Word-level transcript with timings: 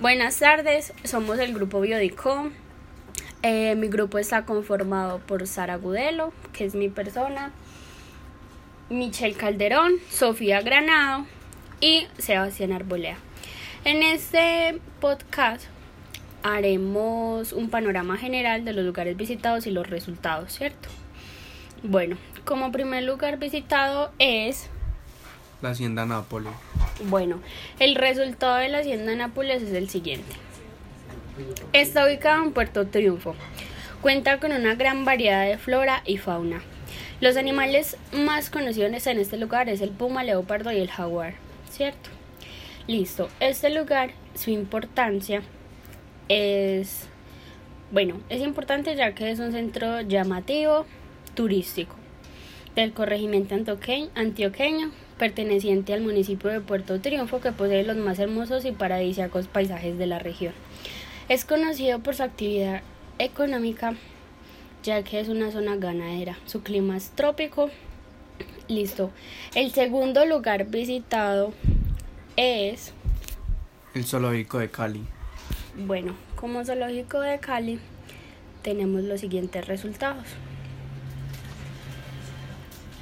Buenas 0.00 0.38
tardes, 0.38 0.92
somos 1.02 1.40
el 1.40 1.52
grupo 1.52 1.80
Biodico. 1.80 2.50
Eh, 3.42 3.74
mi 3.74 3.88
grupo 3.88 4.18
está 4.18 4.44
conformado 4.44 5.18
por 5.18 5.44
Sara 5.48 5.74
Gudelo, 5.74 6.32
que 6.52 6.64
es 6.64 6.76
mi 6.76 6.88
persona, 6.88 7.50
Michelle 8.90 9.34
Calderón, 9.34 9.94
Sofía 10.08 10.60
Granado 10.60 11.26
y 11.80 12.06
Sebastián 12.16 12.70
Arbolea. 12.70 13.16
En 13.84 14.04
este 14.04 14.80
podcast 15.00 15.64
haremos 16.44 17.52
un 17.52 17.68
panorama 17.68 18.16
general 18.16 18.64
de 18.64 18.74
los 18.74 18.84
lugares 18.84 19.16
visitados 19.16 19.66
y 19.66 19.72
los 19.72 19.90
resultados, 19.90 20.52
¿cierto? 20.52 20.88
Bueno, 21.82 22.16
como 22.44 22.70
primer 22.70 23.02
lugar 23.02 23.40
visitado 23.40 24.12
es 24.20 24.70
la 25.60 25.70
Hacienda 25.70 26.06
Nápoles. 26.06 26.52
Bueno, 27.04 27.40
el 27.78 27.94
resultado 27.94 28.56
de 28.56 28.68
la 28.68 28.78
Hacienda 28.78 29.14
Nápoles 29.14 29.62
es 29.62 29.72
el 29.72 29.88
siguiente. 29.88 30.34
Está 31.72 32.04
ubicado 32.04 32.42
en 32.42 32.52
Puerto 32.52 32.88
Triunfo. 32.88 33.36
Cuenta 34.02 34.40
con 34.40 34.50
una 34.50 34.74
gran 34.74 35.04
variedad 35.04 35.46
de 35.46 35.58
flora 35.58 36.02
y 36.04 36.16
fauna. 36.18 36.60
Los 37.20 37.36
animales 37.36 37.96
más 38.12 38.50
conocidos 38.50 39.06
en 39.06 39.18
este 39.18 39.36
lugar 39.36 39.68
es 39.68 39.80
el 39.80 39.90
puma, 39.90 40.24
leopardo 40.24 40.72
y 40.72 40.78
el 40.78 40.90
jaguar, 40.90 41.34
¿cierto? 41.70 42.10
Listo, 42.88 43.28
este 43.38 43.70
lugar, 43.70 44.10
su 44.34 44.50
importancia 44.50 45.42
es, 46.28 47.06
bueno, 47.92 48.20
es 48.28 48.40
importante 48.40 48.96
ya 48.96 49.14
que 49.14 49.30
es 49.30 49.38
un 49.38 49.52
centro 49.52 50.00
llamativo 50.00 50.86
turístico 51.34 51.94
del 52.74 52.92
corregimiento 52.92 53.54
antioqueño, 53.54 54.90
perteneciente 55.18 55.92
al 55.92 56.00
municipio 56.00 56.50
de 56.50 56.60
Puerto 56.60 57.00
Triunfo, 57.00 57.40
que 57.40 57.52
posee 57.52 57.84
los 57.84 57.96
más 57.96 58.18
hermosos 58.18 58.64
y 58.64 58.72
paradisíacos 58.72 59.48
paisajes 59.48 59.98
de 59.98 60.06
la 60.06 60.18
región. 60.18 60.54
Es 61.28 61.44
conocido 61.44 61.98
por 61.98 62.14
su 62.14 62.22
actividad 62.22 62.82
económica, 63.18 63.94
ya 64.82 65.02
que 65.02 65.20
es 65.20 65.28
una 65.28 65.50
zona 65.50 65.76
ganadera. 65.76 66.38
Su 66.46 66.62
clima 66.62 66.96
es 66.96 67.10
trópico. 67.10 67.70
Listo. 68.68 69.10
El 69.54 69.72
segundo 69.72 70.24
lugar 70.24 70.66
visitado 70.66 71.52
es 72.36 72.92
el 73.94 74.04
zoológico 74.04 74.58
de 74.58 74.70
Cali. 74.70 75.02
Bueno, 75.76 76.14
como 76.36 76.64
zoológico 76.64 77.20
de 77.20 77.40
Cali 77.40 77.80
tenemos 78.62 79.02
los 79.02 79.20
siguientes 79.20 79.66
resultados. 79.66 80.26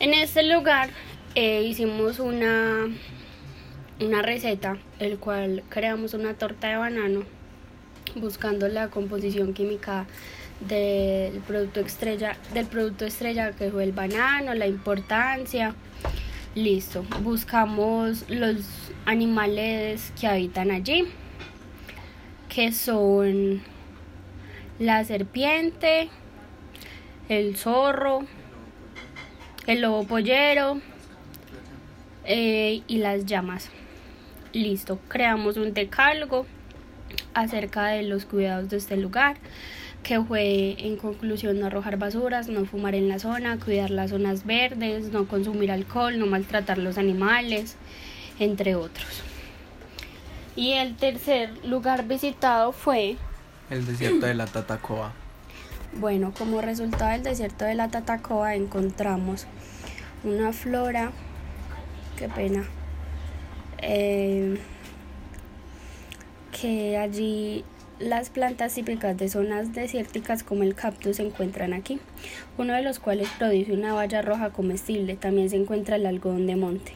En 0.00 0.14
este 0.14 0.44
lugar 0.44 0.90
eh, 1.40 1.62
hicimos 1.62 2.18
una, 2.18 2.88
una 4.00 4.22
receta, 4.22 4.76
el 4.98 5.20
cual 5.20 5.62
creamos 5.68 6.12
una 6.14 6.34
torta 6.34 6.66
de 6.66 6.76
banano 6.76 7.22
buscando 8.16 8.66
la 8.66 8.88
composición 8.88 9.54
química 9.54 10.08
del 10.58 11.38
producto 11.46 11.78
estrella, 11.78 12.36
del 12.54 12.66
producto 12.66 13.04
estrella 13.04 13.52
que 13.52 13.70
fue 13.70 13.84
el 13.84 13.92
banano, 13.92 14.52
la 14.54 14.66
importancia. 14.66 15.76
Listo, 16.56 17.04
buscamos 17.22 18.28
los 18.28 18.90
animales 19.04 20.12
que 20.20 20.26
habitan 20.26 20.72
allí, 20.72 21.04
que 22.48 22.72
son 22.72 23.62
la 24.80 25.04
serpiente, 25.04 26.08
el 27.28 27.56
zorro, 27.56 28.26
el 29.68 29.82
lobo 29.82 30.04
pollero 30.04 30.80
eh, 32.28 32.82
y 32.86 32.98
las 32.98 33.26
llamas. 33.26 33.70
Listo, 34.52 35.00
creamos 35.08 35.56
un 35.56 35.74
decálogo 35.74 36.46
acerca 37.34 37.88
de 37.88 38.04
los 38.04 38.24
cuidados 38.24 38.68
de 38.68 38.76
este 38.76 38.96
lugar 38.96 39.36
que 40.02 40.22
fue 40.22 40.76
en 40.78 40.96
conclusión 40.96 41.58
no 41.58 41.66
arrojar 41.66 41.98
basuras, 41.98 42.48
no 42.48 42.64
fumar 42.64 42.94
en 42.94 43.08
la 43.08 43.18
zona, 43.18 43.58
cuidar 43.58 43.90
las 43.90 44.10
zonas 44.10 44.46
verdes, 44.46 45.12
no 45.12 45.26
consumir 45.26 45.70
alcohol, 45.70 46.18
no 46.18 46.26
maltratar 46.26 46.78
los 46.78 46.98
animales, 46.98 47.76
entre 48.38 48.74
otros. 48.74 49.22
Y 50.56 50.72
el 50.72 50.96
tercer 50.96 51.50
lugar 51.64 52.06
visitado 52.06 52.72
fue 52.72 53.16
el 53.70 53.86
desierto 53.86 54.26
de 54.26 54.34
la 54.34 54.46
Tatacoa. 54.46 55.12
Bueno, 55.90 56.34
como 56.36 56.60
resultado 56.60 57.12
del 57.12 57.22
desierto 57.22 57.64
de 57.64 57.74
la 57.74 57.88
Tatacoa 57.88 58.54
encontramos 58.54 59.46
una 60.22 60.52
flora, 60.52 61.12
qué 62.18 62.28
pena, 62.28 62.64
eh, 63.80 64.58
que 66.60 66.96
allí 66.96 67.64
las 68.00 68.30
plantas 68.30 68.74
típicas 68.74 69.16
de 69.16 69.28
zonas 69.28 69.72
desérticas 69.72 70.42
como 70.42 70.64
el 70.64 70.74
cactus 70.74 71.16
se 71.16 71.26
encuentran 71.26 71.72
aquí, 71.72 72.00
uno 72.56 72.74
de 72.74 72.82
los 72.82 72.98
cuales 72.98 73.28
produce 73.38 73.72
una 73.72 73.92
valla 73.94 74.22
roja 74.22 74.50
comestible. 74.50 75.16
También 75.16 75.48
se 75.50 75.56
encuentra 75.56 75.96
el 75.96 76.06
algodón 76.06 76.46
de 76.46 76.56
monte. 76.56 76.92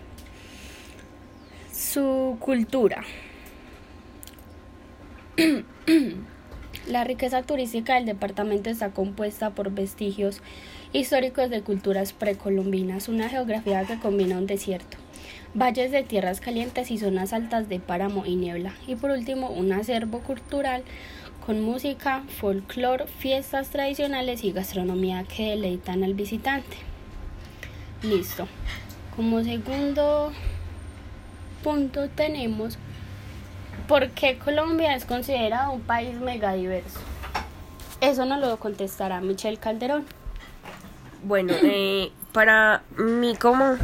Su 1.72 2.36
cultura. 2.40 3.04
La 6.86 7.04
riqueza 7.04 7.42
turística 7.42 7.94
del 7.94 8.06
departamento 8.06 8.68
está 8.68 8.90
compuesta 8.90 9.50
por 9.50 9.70
vestigios 9.70 10.40
históricos 10.92 11.48
de 11.48 11.62
culturas 11.62 12.12
precolombinas, 12.12 13.08
una 13.08 13.28
geografía 13.28 13.84
que 13.84 14.00
combina 14.00 14.36
un 14.36 14.48
desierto, 14.48 14.96
valles 15.54 15.92
de 15.92 16.02
tierras 16.02 16.40
calientes 16.40 16.90
y 16.90 16.98
zonas 16.98 17.32
altas 17.32 17.68
de 17.68 17.78
páramo 17.78 18.26
y 18.26 18.34
niebla, 18.34 18.74
y 18.88 18.96
por 18.96 19.10
último 19.10 19.48
un 19.50 19.72
acervo 19.72 20.20
cultural 20.20 20.82
con 21.46 21.60
música, 21.60 22.24
folclore, 22.40 23.06
fiestas 23.06 23.70
tradicionales 23.70 24.42
y 24.42 24.50
gastronomía 24.52 25.24
que 25.24 25.50
deleitan 25.50 26.02
al 26.02 26.14
visitante. 26.14 26.76
Listo. 28.02 28.48
Como 29.14 29.44
segundo 29.44 30.32
punto 31.62 32.08
tenemos 32.08 32.76
¿Por 33.88 34.10
qué 34.10 34.38
Colombia 34.38 34.94
es 34.94 35.04
considerado 35.04 35.72
un 35.72 35.80
país 35.80 36.14
megadiverso? 36.20 37.00
Eso 38.00 38.24
nos 38.24 38.40
lo 38.40 38.56
contestará 38.58 39.20
Michelle 39.20 39.58
Calderón. 39.58 40.06
Bueno, 41.22 41.52
eh, 41.62 42.10
para 42.32 42.82
mí 42.96 43.36
como 43.36 43.76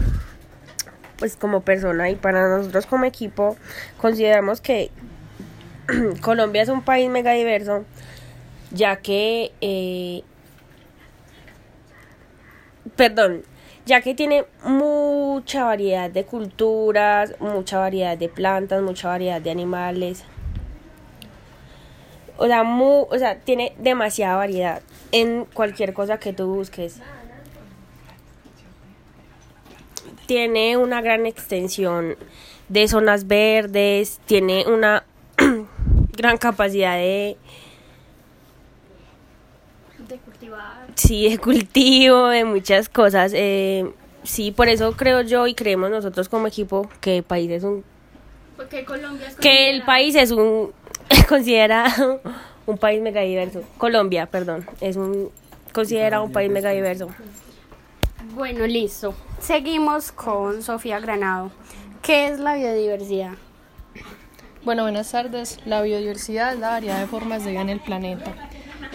pues 1.18 1.36
como 1.36 1.62
persona 1.62 2.10
y 2.10 2.16
para 2.16 2.48
nosotros 2.56 2.86
como 2.86 3.04
equipo 3.04 3.56
consideramos 4.00 4.60
que 4.60 4.90
Colombia 6.20 6.62
es 6.62 6.68
un 6.68 6.82
país 6.82 7.10
megadiverso 7.10 7.84
ya 8.70 8.96
que 8.96 9.52
eh, 9.60 10.22
perdón 12.96 13.42
ya 13.88 14.02
que 14.02 14.14
tiene 14.14 14.44
mucha 14.64 15.64
variedad 15.64 16.10
de 16.10 16.24
culturas, 16.24 17.34
mucha 17.40 17.78
variedad 17.78 18.18
de 18.18 18.28
plantas, 18.28 18.82
mucha 18.82 19.08
variedad 19.08 19.40
de 19.40 19.50
animales. 19.50 20.24
O 22.36 22.46
sea, 22.46 22.62
o 22.62 23.18
sea, 23.18 23.40
tiene 23.40 23.72
demasiada 23.78 24.36
variedad 24.36 24.82
en 25.10 25.46
cualquier 25.46 25.94
cosa 25.94 26.18
que 26.18 26.34
tú 26.34 26.54
busques. 26.54 27.00
Tiene 30.26 30.76
una 30.76 31.00
gran 31.00 31.24
extensión 31.24 32.16
de 32.68 32.88
zonas 32.88 33.26
verdes, 33.26 34.20
tiene 34.26 34.66
una 34.66 35.04
gran 36.12 36.36
capacidad 36.36 36.96
de 36.96 37.38
de 40.06 40.18
cultivar. 40.18 40.87
Sí, 40.98 41.30
de 41.30 41.38
cultivo, 41.38 42.26
de 42.26 42.44
muchas 42.44 42.88
cosas. 42.88 43.30
Eh, 43.32 43.88
sí, 44.24 44.50
por 44.50 44.68
eso 44.68 44.96
creo 44.96 45.22
yo 45.22 45.46
y 45.46 45.54
creemos 45.54 45.90
nosotros 45.90 46.28
como 46.28 46.48
equipo 46.48 46.88
que 47.00 47.18
el 47.18 47.22
país 47.22 47.48
es 47.52 47.62
un... 47.62 47.84
Porque 48.56 48.84
Colombia 48.84 49.28
es 49.28 49.36
Que 49.36 49.70
el 49.70 49.84
país 49.84 50.16
es 50.16 50.32
un... 50.32 50.72
considerado 51.28 52.20
un 52.66 52.78
país 52.78 53.00
megadiverso. 53.00 53.62
Colombia, 53.78 54.26
perdón, 54.26 54.66
es 54.80 54.96
un... 54.96 55.30
considerado 55.72 56.24
un 56.24 56.32
país 56.32 56.50
megadiverso. 56.50 57.08
Bueno, 58.34 58.66
listo. 58.66 59.14
Seguimos 59.38 60.10
con 60.10 60.64
Sofía 60.64 60.98
Granado. 60.98 61.52
¿Qué 62.02 62.26
es 62.26 62.40
la 62.40 62.56
biodiversidad? 62.56 63.34
Bueno, 64.64 64.82
buenas 64.82 65.12
tardes. 65.12 65.60
La 65.64 65.80
biodiversidad 65.80 66.54
es 66.54 66.58
la 66.58 66.70
variedad 66.70 66.98
de 66.98 67.06
formas 67.06 67.44
de 67.44 67.52
vida 67.52 67.60
en 67.60 67.68
el 67.68 67.80
planeta. 67.80 68.34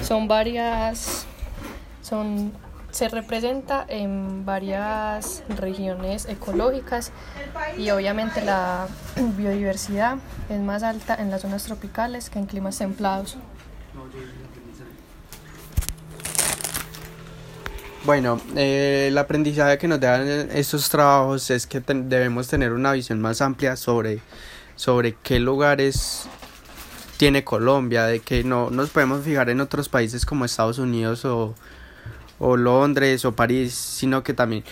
Son 0.01 0.27
varias, 0.27 1.25
son, 2.03 2.51
se 2.91 3.09
representa 3.09 3.83
en 3.87 4.45
varias 4.45 5.41
regiones 5.49 6.27
ecológicas 6.27 7.11
y 7.77 7.89
obviamente 7.89 8.43
la 8.43 8.87
biodiversidad 9.37 10.17
es 10.49 10.59
más 10.59 10.83
alta 10.83 11.15
en 11.15 11.31
las 11.31 11.41
zonas 11.41 11.63
tropicales 11.63 12.29
que 12.29 12.37
en 12.37 12.45
climas 12.45 12.77
templados. 12.77 13.37
Bueno, 18.05 18.41
eh, 18.57 19.07
el 19.07 19.17
aprendizaje 19.17 19.77
que 19.77 19.87
nos 19.87 19.99
dan 20.01 20.27
estos 20.51 20.89
trabajos 20.89 21.49
es 21.49 21.65
que 21.65 21.79
debemos 21.79 22.49
tener 22.49 22.73
una 22.73 22.91
visión 22.91 23.21
más 23.21 23.41
amplia 23.41 23.77
sobre, 23.77 24.19
sobre 24.75 25.15
qué 25.23 25.39
lugares 25.39 26.27
tiene 27.15 27.45
Colombia, 27.45 28.03
de 28.03 28.19
que 28.19 28.43
no 28.43 28.69
nos 28.71 28.89
podemos 28.89 29.23
fijar 29.23 29.49
en 29.49 29.61
otros 29.61 29.87
países 29.87 30.25
como 30.25 30.43
Estados 30.43 30.79
Unidos 30.79 31.23
o, 31.23 31.55
o 32.39 32.57
Londres 32.57 33.25
o 33.25 33.33
París, 33.33 33.73
sino 33.73 34.23
que 34.23 34.33
también 34.33 34.63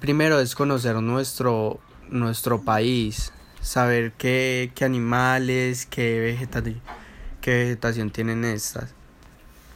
primero 0.00 0.40
es 0.40 0.54
conocer 0.54 0.96
nuestro, 0.96 1.78
nuestro 2.08 2.62
país, 2.62 3.32
saber 3.60 4.12
qué, 4.12 4.70
qué 4.74 4.84
animales, 4.84 5.86
qué 5.86 6.20
vegetación, 6.20 6.80
qué 7.40 7.64
vegetación 7.64 8.10
tienen 8.10 8.44
estas. 8.44 8.94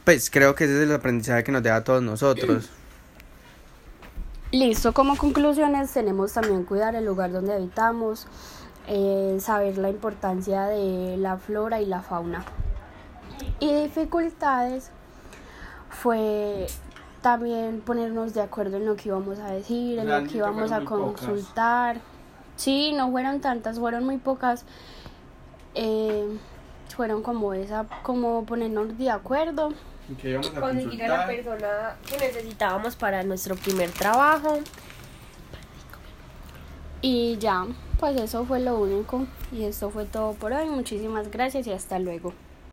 Pues 0.05 0.29
creo 0.29 0.55
que 0.55 0.63
ese 0.65 0.77
es 0.77 0.83
el 0.83 0.95
aprendizaje 0.95 1.43
que 1.43 1.51
nos 1.51 1.63
deja 1.63 1.77
a 1.77 1.83
todos 1.83 2.01
nosotros. 2.01 2.69
Listo, 4.51 4.93
como 4.93 5.15
conclusiones 5.15 5.91
tenemos 5.93 6.33
también 6.33 6.65
cuidar 6.65 6.95
el 6.95 7.05
lugar 7.05 7.31
donde 7.31 7.53
habitamos, 7.53 8.27
eh, 8.87 9.37
saber 9.39 9.77
la 9.77 9.89
importancia 9.89 10.63
de 10.63 11.15
la 11.17 11.37
flora 11.37 11.79
y 11.79 11.85
la 11.85 12.01
fauna. 12.01 12.43
Y 13.59 13.73
dificultades 13.83 14.91
fue 15.89 16.67
también 17.21 17.81
ponernos 17.81 18.33
de 18.33 18.41
acuerdo 18.41 18.77
en 18.77 18.85
lo 18.85 18.95
que 18.95 19.09
íbamos 19.09 19.39
a 19.39 19.51
decir, 19.51 19.99
en 19.99 20.09
lo 20.09 20.23
que 20.27 20.37
íbamos 20.37 20.71
a 20.71 20.83
consultar. 20.83 22.01
Sí, 22.55 22.93
no 22.93 23.09
fueron 23.11 23.41
tantas, 23.41 23.79
fueron 23.79 24.05
muy 24.05 24.17
pocas. 24.17 24.65
Eh, 25.75 26.37
fueron 26.95 27.23
como 27.23 27.53
esa, 27.53 27.85
como 28.03 28.45
ponernos 28.45 28.97
de 28.97 29.09
acuerdo 29.09 29.73
conseguir 30.59 31.03
a 31.03 31.07
la 31.07 31.27
persona 31.27 31.95
que 32.07 32.17
necesitábamos 32.17 32.95
para 32.95 33.23
nuestro 33.23 33.55
primer 33.55 33.91
trabajo. 33.91 34.59
Y 37.01 37.37
ya, 37.37 37.65
pues 37.99 38.19
eso 38.19 38.45
fue 38.45 38.59
lo 38.59 38.79
único. 38.79 39.25
Y 39.51 39.63
esto 39.63 39.89
fue 39.89 40.05
todo 40.05 40.33
por 40.33 40.53
hoy. 40.53 40.67
Muchísimas 40.67 41.31
gracias 41.31 41.67
y 41.67 41.71
hasta 41.71 41.99
luego. 41.99 42.33